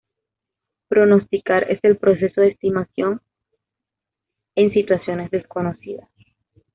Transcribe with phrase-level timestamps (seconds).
[0.87, 3.21] Pronosticar es el proceso de estimación
[4.55, 6.09] en situaciones desconocidas.